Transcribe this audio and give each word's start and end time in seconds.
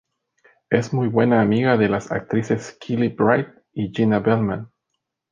Es 0.71 0.93
muy 0.93 1.09
buena 1.09 1.41
amiga 1.41 1.77
de 1.77 1.87
las 1.87 2.11
actrices 2.11 2.75
Kellie 2.81 3.09
Bright 3.09 3.49
y 3.73 3.93
Gina 3.95 4.17
Bellman. 4.17 4.71